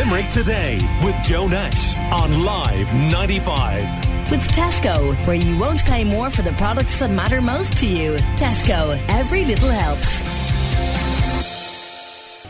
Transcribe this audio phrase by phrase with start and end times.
[0.00, 4.30] Limerick Today with Joe Nash on Live 95.
[4.30, 8.16] With Tesco, where you won't pay more for the products that matter most to you.
[8.34, 10.22] Tesco, every little helps.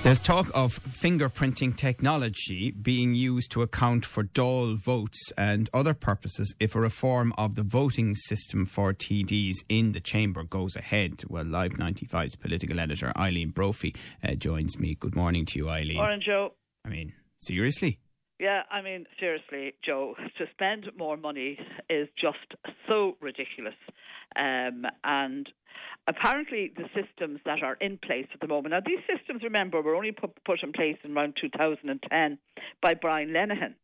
[0.05, 6.55] There's talk of fingerprinting technology being used to account for Dáil votes and other purposes
[6.61, 11.25] if a reform of the voting system for TDs in the chamber goes ahead.
[11.29, 13.93] Well, Live 95's political editor Eileen Brophy
[14.23, 14.95] uh, joins me.
[14.95, 15.97] Good morning to you, Eileen.
[15.97, 16.53] Morning, Joe.
[16.85, 17.99] I mean, seriously?
[18.39, 21.59] Yeah, I mean, seriously, Joe, to spend more money
[21.91, 22.39] is just
[22.89, 23.75] so ridiculous.
[24.35, 25.47] Um, and
[26.07, 29.95] apparently, the systems that are in place at the moment, now these systems, remember, were
[29.95, 32.39] only put, put in place in around 2010
[32.81, 33.75] by Brian Lenihan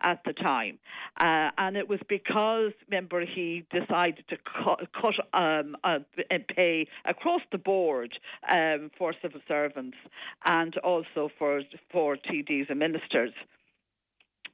[0.00, 0.78] at the time.
[1.18, 5.98] Uh, and it was because, remember, he decided to cut, cut um, uh,
[6.54, 8.12] pay across the board
[8.50, 9.96] um, for civil servants
[10.44, 13.32] and also for, for TDs and ministers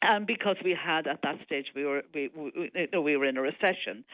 [0.02, 3.42] and because we had at that stage we were we, we, we were in a
[3.42, 4.04] recession,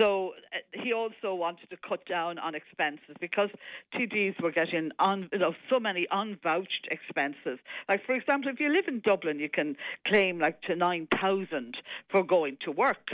[0.00, 3.50] so uh, he also wanted to cut down on expenses because
[3.94, 7.58] TDs were getting on you know, so many unvouched expenses.
[7.88, 9.76] Like for example, if you live in Dublin, you can
[10.06, 11.76] claim like to nine thousand
[12.10, 13.10] for going to work.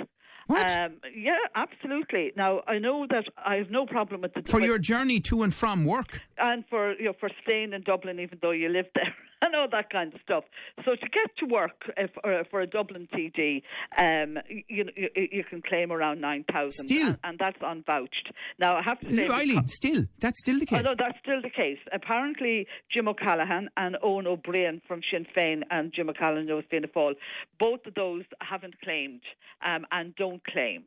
[0.47, 0.71] What?
[0.71, 2.33] Um, yeah, absolutely.
[2.37, 5.55] Now I know that I have no problem with the For your journey to and
[5.55, 6.21] from work?
[6.39, 9.69] and for you know for staying in Dublin even though you live there and all
[9.71, 10.45] that kind of stuff.
[10.85, 13.63] So to get to work if, or for a Dublin TD,
[13.99, 17.07] um, you, you you can claim around nine thousand, Still?
[17.09, 18.33] and, and that's unvouched.
[18.59, 20.79] Now I have to say, Eileen, still, that's still the case.
[20.81, 21.79] Oh, no, that's still the case.
[21.93, 26.89] Apparently, Jim O'Callaghan and Eoin Ó Broin from Sinn Féin and Jim O'Callaghan knows Fianna
[26.89, 27.15] Fáil,
[27.61, 29.23] both of those haven't claimed
[29.65, 30.85] um, and don't claim.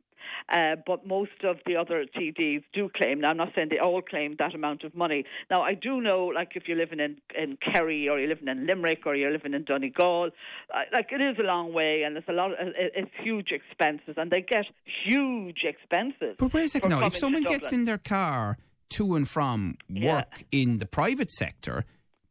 [0.52, 3.20] Uh, but most of the other TDs do claim.
[3.20, 5.24] Now, I'm not saying they all claim that amount of money.
[5.50, 8.66] Now, I do know, like, if you're living in, in Kerry or you're living in
[8.66, 10.30] Limerick or you're living in Donegal,
[10.74, 12.52] uh, like, it is a long way and it's a lot.
[12.52, 14.66] Of, it's huge expenses, and they get
[15.04, 16.36] huge expenses.
[16.38, 17.06] But wait a second now.
[17.06, 18.58] If someone gets in their car
[18.90, 20.16] to and from Yeah.
[20.16, 21.84] work in the private sector,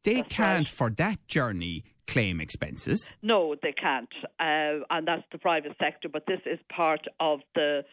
[0.03, 0.67] they That's can't, right.
[0.67, 3.11] for that journey, claim expenses.
[3.21, 6.09] No, they can't, uh, and that's the private sector.
[6.09, 7.83] But this is part of the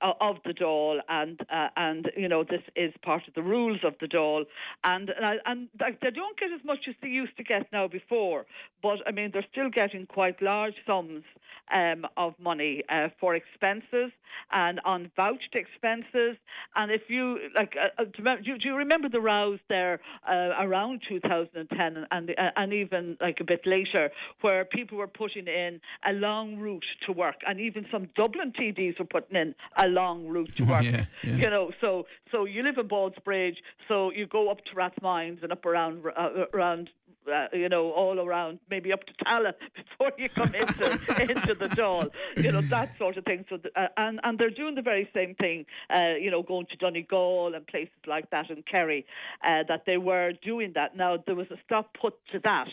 [0.00, 3.94] of the Dáil, and uh, and you know this is part of the rules of
[4.00, 4.44] the Dáil,
[4.84, 5.68] and and, and
[6.02, 8.46] they don't get as much as they used to get now before.
[8.82, 11.24] But I mean, they're still getting quite large sums
[11.72, 14.12] um, of money uh, for expenses
[14.52, 16.36] and on vouched expenses.
[16.74, 21.96] And if you like, uh, uh, do, you- remember the rows there uh, around 2010
[21.96, 24.10] and and, uh, and even like a bit later,
[24.42, 28.98] where people were putting in a long route to work, and even some Dublin TDs
[28.98, 30.84] were putting in a long route to work.
[30.84, 31.36] Yeah, yeah.
[31.36, 33.56] You know, so so you live in Ballsbridge,
[33.88, 36.90] so you go up to Rathmines and up around uh, around.
[37.26, 41.66] Uh, you know, all around, maybe up to Tallaght before you come into into the
[41.74, 42.08] Dáil.
[42.36, 43.44] You know that sort of thing.
[43.48, 45.66] So, the, uh, and and they're doing the very same thing.
[45.92, 49.06] Uh, you know, going to Donegal and places like that in Kerry,
[49.44, 50.96] uh, that they were doing that.
[50.96, 52.68] Now there was a stop put to that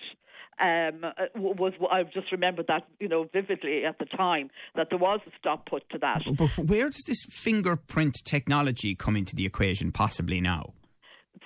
[0.60, 5.00] um, uh, was I just remember that you know vividly at the time that there
[5.00, 6.24] was a stop put to that.
[6.38, 10.74] But where does this fingerprint technology come into the equation possibly now?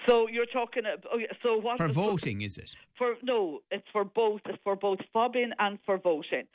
[0.08, 0.84] So you're talking.
[0.86, 2.72] ab- Oh, so what For voting, is it?
[2.98, 4.42] For no, it's for both.
[4.46, 6.46] It's for both fobbing and for voting.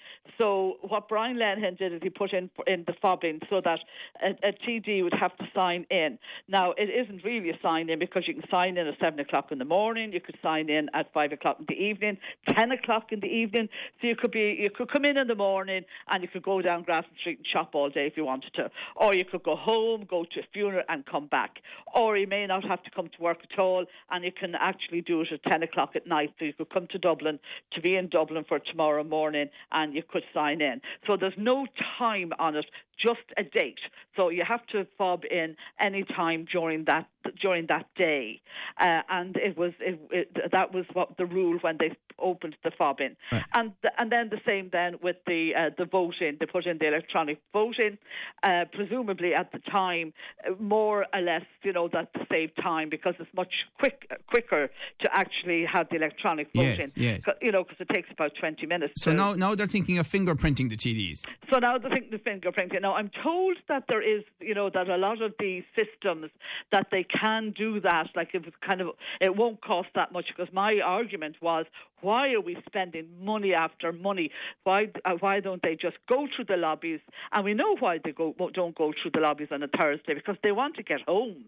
[0.41, 3.79] So what Brian Lenihan did is he put in in the fobbing so that
[4.21, 6.19] a, a TD would have to sign in.
[6.49, 9.53] Now it isn't really a sign in because you can sign in at seven o'clock
[9.53, 10.13] in the morning.
[10.13, 12.19] You could sign in at five o'clock in the evening,
[12.57, 13.69] ten o'clock in the evening.
[14.01, 16.61] So you could be you could come in in the morning and you could go
[16.61, 19.55] down Grafton Street and shop all day if you wanted to, or you could go
[19.55, 21.59] home, go to a funeral and come back,
[21.95, 25.03] or you may not have to come to work at all and you can actually
[25.03, 26.32] do it at ten o'clock at night.
[26.39, 27.39] So you could come to Dublin
[27.73, 30.81] to be in Dublin for tomorrow morning and you could sign in.
[31.07, 31.67] So there's no
[31.99, 32.67] time on it,
[33.05, 33.79] just a date.
[34.17, 37.07] So you have to fob in any time during that
[37.41, 38.41] during that day,
[38.81, 42.71] uh, and it was it, it, that was what the rule when they opened the
[42.71, 43.45] fobbing, Right.
[43.55, 46.37] and and then the same then with the uh, the voting.
[46.39, 47.97] They put in the electronic voting,
[48.43, 50.13] uh, presumably at the time,
[50.61, 54.69] more or less, you know, that to save time because it's much quick quicker
[55.03, 56.91] to actually have the electronic voting.
[56.97, 57.29] Yes, yes.
[57.41, 59.01] You know, because it takes about twenty minutes.
[59.03, 61.25] So to, now, now they're thinking of fingerprinting the TDs.
[61.53, 62.83] so now the thing, the fingerprinting.
[62.83, 66.31] Now I'm told that there is, you know, that a lot of these systems
[66.71, 68.09] that they can do that.
[68.15, 68.89] Like it was kind of,
[69.21, 70.27] it won't cost that much.
[70.35, 71.67] Because my argument was,
[72.01, 74.31] why are we spending money after money?
[74.65, 77.01] Why, uh, why don't they just go through the lobbies?
[77.33, 80.37] And we know why they go don't go through the lobbies on a Thursday because
[80.43, 81.45] they want to get home.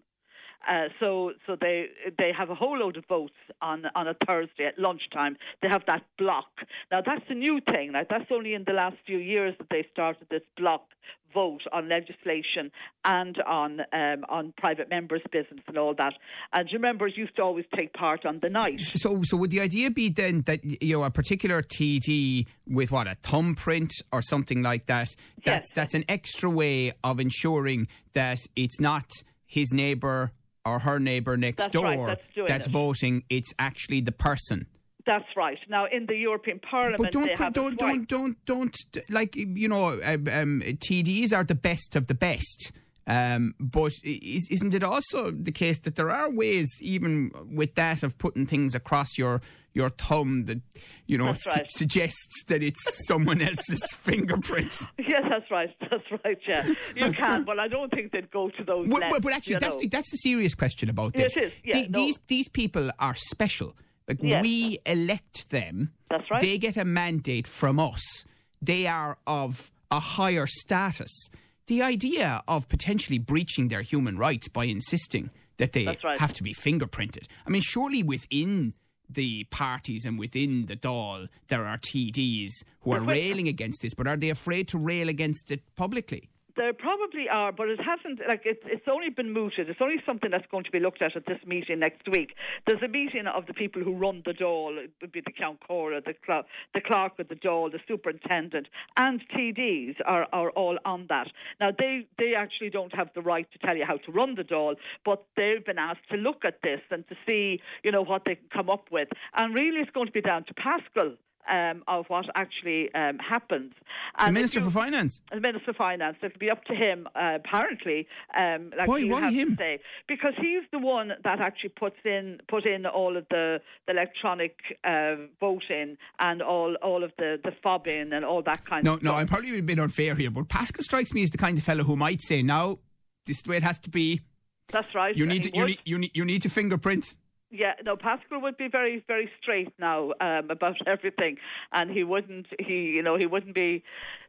[0.67, 1.87] Uh, so so they
[2.17, 5.37] they have a whole load of votes on on a Thursday at lunchtime.
[5.61, 6.49] They have that block.
[6.91, 7.91] Now that's a new thing.
[7.93, 10.87] Like that's only in the last few years that they started this block
[11.35, 12.71] vote on legislation
[13.03, 16.13] and on um, on private members' business and all that.
[16.53, 18.79] And it used to always take part on the night.
[18.95, 23.07] So, so would the idea be then that you know a particular TD with what
[23.07, 25.09] a thumbprint or something like that?
[25.43, 25.75] That's Yes.
[25.75, 29.11] that's an extra way of ensuring that it's not
[29.45, 30.31] his neighbour
[30.65, 32.67] or her neighbour next That's door right, that's doing it.
[32.69, 33.23] voting.
[33.29, 34.67] It's actually the person.
[35.05, 35.59] That's right.
[35.69, 38.75] Now in the European Parliament, But don't they cr- have a don't don't don't don't
[39.09, 42.71] like you know um, um, TDs are the best of the best.
[43.07, 48.01] Um, but is, isn't it also the case that there are ways, even with that,
[48.03, 49.41] of putting things across your
[49.73, 50.61] your thumb that
[51.05, 51.69] you know su- right.
[51.69, 54.81] suggests that it's someone else's fingerprint?
[54.97, 55.69] Yes, that's right.
[55.91, 56.37] That's right.
[56.47, 56.65] Yeah,
[56.95, 58.87] you can, but I don't think they'd go to those.
[58.87, 59.81] Well, lengths, but actually, that's know.
[59.81, 61.37] the, that's the serious question about It this.
[61.37, 61.99] is, yeah, The- no.
[61.99, 63.75] These these people are special.
[64.07, 64.41] Like Yes.
[64.41, 65.91] we elect them.
[66.09, 66.41] That's right.
[66.41, 68.25] They get a mandate from us.
[68.61, 71.29] They are of a higher status.
[71.67, 76.19] The idea of potentially breaching their human rights by insisting that they right.
[76.19, 77.27] have to be fingerprinted.
[77.45, 78.73] I mean, surely within
[79.09, 82.51] the parties and within the Dáil, there are TDs
[82.81, 86.29] who are railing against this, but are they afraid to rail against it publicly?
[86.57, 88.21] There probably are, but it hasn't.
[88.27, 89.69] Like it's, it's only been mooted.
[89.69, 92.33] It's only something that's going to be looked at at this meeting next week.
[92.65, 94.77] There's a meeting of the people who run the Dáil.
[94.77, 98.67] It would be the Ceann Comhairle, the cl- the clerk of the Dáil, the superintendent,
[98.95, 101.27] and TDs are, are all on that.
[101.59, 104.43] Now they they actually don't have the right to tell you how to run the
[104.43, 108.23] Dáil, but they've been asked to look at this and to see you know what
[108.25, 109.09] they can come up with.
[109.35, 111.17] And really, it's going to be down to Paschal.
[111.47, 113.73] Um, of what actually um, happens.
[114.17, 115.21] The And if Minister you- for Finance.
[115.31, 116.17] the Minister for Finance.
[116.23, 118.07] It'll be up to him, uh, apparently.
[118.35, 119.55] Um, like Why- why him?
[119.55, 119.79] say.
[120.07, 124.55] Because he's the one that actually puts in put in all of the, the electronic
[124.83, 129.03] uh, voting and all all of the the fobbing and all that kind No, of
[129.03, 129.19] no, stuff.
[129.21, 131.83] I'm probably a bit unfair here, but Paschal strikes me as the kind of fellow
[131.83, 132.79] who might say, "Now,
[133.27, 134.21] this is the way it has to be.
[134.69, 135.15] That's right.
[135.15, 137.15] You need to, you need, you need, you need to fingerprint."
[137.57, 141.37] Yeah, no, Paschal would be very, very straight now um, about everything,
[141.71, 142.47] and he wouldn't.
[142.59, 143.83] He, you know, he wouldn't be.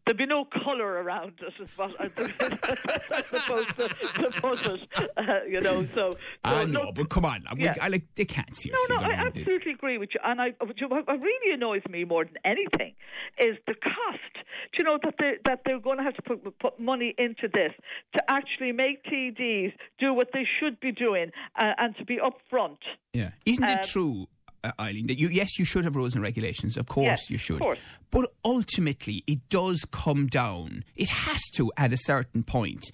[0.06, 2.06] There'd be no colour around it, is what I
[3.34, 4.88] suppose to, to put it.
[5.16, 6.10] Uh, you know, so.
[6.12, 7.74] so I know, look, but come on, we, yeah.
[7.82, 9.40] I like they can't seriously no, no, I around this.
[9.42, 10.20] absolutely agree with you.
[10.22, 12.94] And I, what really annoys me more than anything
[13.38, 14.46] is the cost.
[14.72, 17.48] Do you know that they that they're going to have to put, put money into
[17.52, 17.72] this
[18.14, 22.78] to actually make TDs do what they should be doing uh, and to be upfront.
[23.20, 24.26] Yeah, isn't Um, it true,
[24.64, 26.76] uh, Eileen, that you yes, you should have rules and regulations.
[26.76, 27.60] Of course, Yes, you of should.
[27.60, 27.80] course.
[28.10, 30.84] But ultimately, it does come down.
[30.94, 32.84] It has to, at a certain point,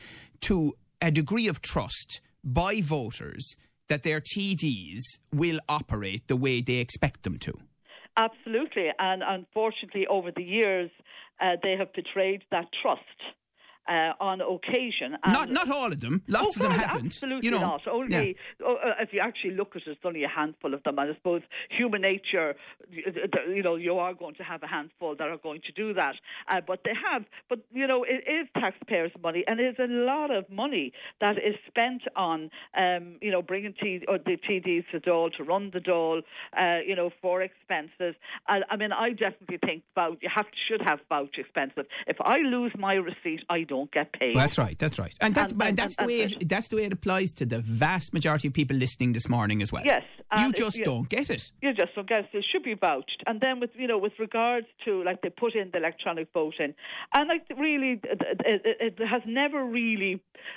[0.48, 3.44] to a degree of trust by voters
[3.88, 5.02] that their TDs
[5.32, 7.52] will operate the way they expect them to.
[8.16, 10.90] Absolutely, and unfortunately, over the years,
[11.40, 13.18] uh, they have betrayed that trust
[13.88, 15.16] uh, on occasion.
[15.22, 16.22] And not not all of them.
[16.28, 17.06] Lots oh, of them God, haven't.
[17.06, 17.60] Absolutely you know.
[17.60, 17.88] not.
[17.88, 20.98] Only oh, uh, if you actually look at it, it's only a handful of them.
[20.98, 22.54] And I suppose human nature,
[22.90, 23.12] y-
[23.48, 26.14] you know, you are going to have a handful that are going to do that.
[26.48, 27.24] Uh, but they have.
[27.48, 31.36] But you know, it is taxpayers' money, and it is a lot of money that
[31.38, 35.70] is spent on, um, you know, bringing T- or the TDs to Dáil to run
[35.72, 36.22] the Dáil,
[36.58, 38.14] uh, you know, for expenses.
[38.46, 41.86] I, I mean, I definitely think about you have should have voucher expenses.
[42.06, 44.34] If I lose my receipt, I don't get paid.
[44.34, 44.76] Well, that's right.
[44.84, 45.14] That's right.
[45.20, 46.92] And that's um, And- and, and- that's the way that's it, that's the way it
[46.98, 49.84] applies to the vast majority of people listening this morning as well.
[49.84, 50.04] Yes,
[50.40, 51.42] You just don't get it.
[51.64, 52.30] You just don't get it.
[52.40, 53.20] It should be vouched.
[53.28, 56.72] And then with you know with regards to like they put in the electronic voting,
[57.14, 58.20] and like really it,
[58.52, 58.62] it,
[59.00, 60.12] it has never really.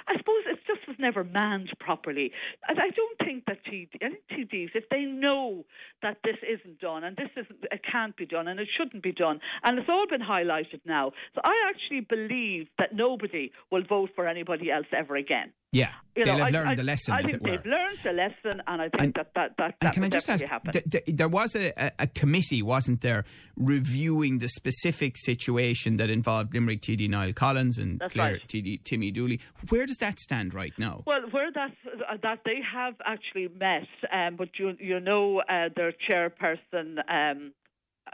[0.07, 2.27] I suppose it just was never manned properly.
[2.67, 5.63] And I don't think that TD, I think TDs, if they know
[6.01, 9.11] that this isn't done and this isn't, it can't be done and it shouldn't be
[9.11, 11.05] done, and it's all been highlighted now.
[11.35, 15.49] So I actually believe that nobody will vote for anybody else ever again.
[15.71, 17.49] Yeah, You they'll know, have I- learned I, the lesson, I as think it were.
[17.51, 20.29] they've learned the lesson, and I think And- that that that, that can I just
[20.29, 20.43] ask?
[20.71, 21.65] th- th- there was a,
[21.99, 23.21] a, committee, wasn't there,
[23.57, 28.47] reviewing the specific situation that involved Limerick TD Niall Collins and That's Clare right.
[28.47, 29.39] TD Timmy Dooley.
[29.69, 31.03] Where does that stand right now?
[31.05, 31.73] Well, where that's
[32.09, 37.51] uh, that they have actually met, um, but you you know uh, their chairperson um,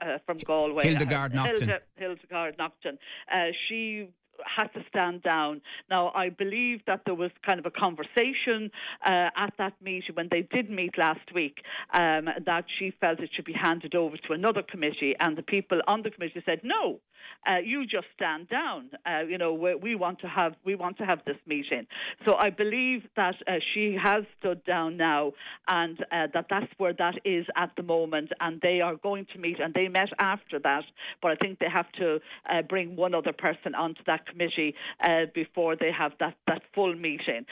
[0.01, 1.69] uh, from Galway, Hildegard uh, Naughton.
[1.69, 2.97] Hilde, Hildegard Naughton.
[3.31, 4.09] Uh, she
[4.45, 5.61] had to stand down.
[5.89, 8.71] Now, I believe that there was kind of a conversation
[9.05, 11.57] uh, at that meeting when they did meet last week
[11.93, 15.81] um, that she felt it should be handed over to another committee, and the people
[15.87, 16.99] on the committee said no.
[17.47, 18.89] Uh, you just stand down.
[19.05, 21.87] Uh, you know, we, want to have we want to have this meeting.
[22.25, 25.33] So I believe that uh, she has stood down now,
[25.67, 28.29] and uh, that that's where that is at the moment.
[28.39, 30.83] And they are going to meet, and they met after that.
[31.21, 35.25] But I think they have to uh, bring one other person onto that committee uh,
[35.33, 37.45] before they have that that full meeting.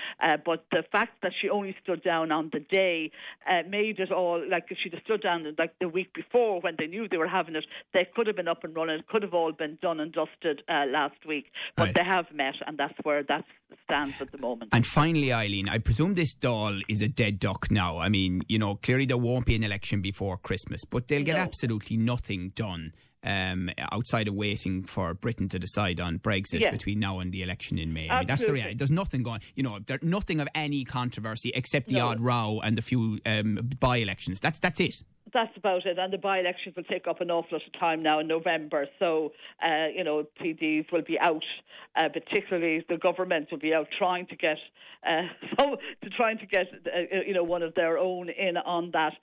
[0.46, 3.12] but the fact that she only stood down on the day
[3.68, 7.18] made it all like have stood down like the week before when they knew they
[7.18, 9.02] were having it, they could have been up and running.
[9.10, 11.96] Could have all been done and dusted uh, last week, but right.
[11.96, 13.46] they have met, and that's where that
[13.84, 14.72] stands at the moment.
[14.74, 18.00] And finally, Eileen, I presume this Dáil is a dead duck now.
[18.00, 21.36] I mean, you know, clearly there won't be an election before Christmas, but they'll get
[21.36, 21.44] no.
[21.44, 22.94] absolutely nothing done.
[23.22, 26.72] Um, outside of waiting for Britain to decide on Brexit yes.
[26.72, 28.08] between now and the election in May.
[28.10, 28.76] I mean, that's the reality.
[28.76, 29.42] There's nothing going.
[29.56, 32.08] You know, there's nothing of any controversy except the no.
[32.08, 34.40] odd row and the few um, by-elections.
[34.40, 35.98] That's that's it that's about it.
[35.98, 38.88] And the by elections will take up an awful lot of time now in November.
[39.00, 39.32] So,
[39.64, 41.44] uh, you know, TDs will be out,
[41.96, 44.58] uh, particularly the government will be out trying to get,
[45.08, 45.24] uh,
[45.60, 49.14] so to trying to get, uh, you know, one of their own in on that.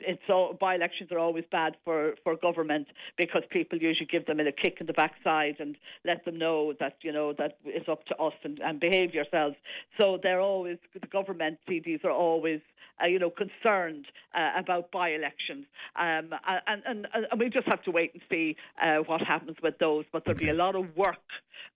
[0.00, 4.40] It's, all, by elections are always bad for, for government because people usually give them
[4.40, 8.04] a kick in the backside and let them know that, you know, that it's up
[8.06, 9.56] to us and, and behave yourselves.
[10.00, 12.60] So they're always, the government TDs are always
[13.02, 14.90] uh, you know, concerned uh, about
[15.38, 15.66] by-elections,
[15.96, 19.78] um, and, and, and, we just have to wait and see uh, what happens with
[19.78, 20.04] those.
[20.12, 20.46] But there'll okay.
[20.46, 21.16] be a lot of work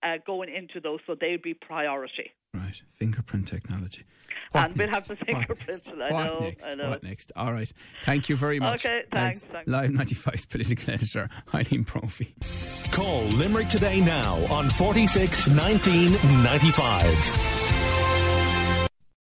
[0.01, 2.31] uh, going into those, so they'll be priority.
[2.53, 4.03] Right, fingerprint technology.
[4.51, 4.91] What and next?
[4.91, 5.87] we'll have the fingerprints.
[5.87, 6.77] What, I know, next?
[6.77, 7.31] What next?
[7.35, 7.71] All right.
[8.03, 8.85] Thank you very much.
[8.85, 9.45] Okay, thanks.
[9.45, 9.67] thanks.
[9.67, 12.35] Live 95's political editor, Eileen Brophy.
[12.91, 16.11] Call Limerick today now on 46 19
[16.43, 17.52] 95.